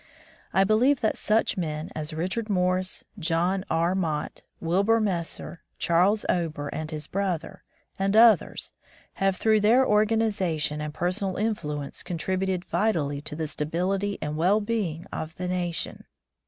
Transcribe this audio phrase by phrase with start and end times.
[0.51, 3.93] I believe that such men as Richard Morse, John R.
[3.93, 7.63] Mott» Wilbur Messer, Charles Ober and his brother,
[7.99, 8.73] and others,
[9.21, 15.05] have through their organization and personal influence contributed vitally to the stability and well being
[15.13, 16.03] of the nation.